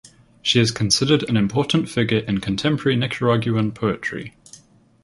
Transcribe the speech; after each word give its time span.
She 0.41 0.59
is 0.59 0.71
considered 0.71 1.29
an 1.29 1.37
important 1.37 1.87
figure 1.87 2.17
in 2.21 2.39
contemporary 2.41 2.95
Nicaraguan 2.97 3.71
poetry. 3.71 4.33